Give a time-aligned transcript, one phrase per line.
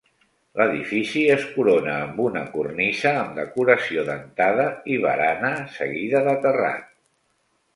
[0.59, 6.91] L'edifici es corona amb una cornisa amb decoració dentada i barana seguida de terrat.